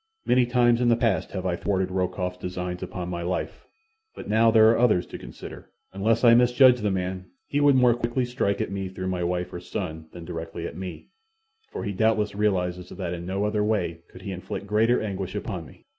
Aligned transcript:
"Many 0.25 0.47
times 0.47 0.81
in 0.81 0.89
the 0.89 0.95
past 0.95 1.29
have 1.33 1.45
I 1.45 1.55
thwarted 1.55 1.91
Rokoff's 1.91 2.39
designs 2.39 2.81
upon 2.81 3.07
my 3.09 3.21
life; 3.21 3.67
but 4.15 4.27
now 4.27 4.49
there 4.49 4.67
are 4.71 4.79
others 4.79 5.05
to 5.05 5.19
consider. 5.19 5.69
Unless 5.93 6.23
I 6.23 6.33
misjudge 6.33 6.79
the 6.81 6.89
man, 6.89 7.29
he 7.45 7.59
would 7.61 7.75
more 7.75 7.93
quickly 7.93 8.25
strike 8.25 8.61
at 8.61 8.71
me 8.71 8.89
through 8.89 9.09
my 9.09 9.23
wife 9.23 9.53
or 9.53 9.59
son 9.59 10.07
than 10.11 10.25
directly 10.25 10.65
at 10.65 10.75
me, 10.75 11.09
for 11.69 11.83
he 11.83 11.91
doubtless 11.91 12.33
realizes 12.33 12.89
that 12.89 13.13
in 13.13 13.27
no 13.27 13.43
other 13.45 13.63
way 13.63 13.99
could 14.09 14.23
he 14.23 14.31
inflict 14.31 14.65
greater 14.65 14.99
anguish 14.99 15.35
upon 15.35 15.67
me. 15.67 15.85